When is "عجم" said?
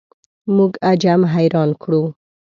0.89-1.21